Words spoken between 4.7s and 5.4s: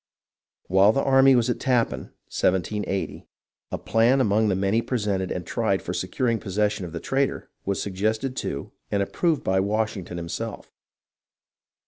presented